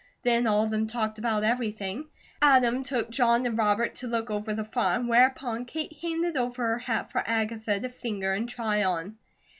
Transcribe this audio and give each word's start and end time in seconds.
Then 0.23 0.47
all 0.47 0.63
of 0.63 0.71
them 0.71 0.87
talked 0.87 1.19
about 1.19 1.43
everything. 1.43 2.07
Adam 2.41 2.81
took 2.83 3.11
John 3.11 3.45
and 3.45 3.55
Robert 3.55 3.93
to 3.97 4.07
look 4.07 4.31
over 4.31 4.51
the 4.51 4.63
farm, 4.63 5.07
whereupon 5.07 5.65
Kate 5.65 5.95
handed 6.01 6.35
over 6.37 6.65
her 6.69 6.79
hat 6.79 7.11
for 7.11 7.21
Agatha 7.27 7.79
to 7.79 7.87
finger 7.89 8.33
and 8.33 8.49
try 8.49 8.83
on. 8.83 9.19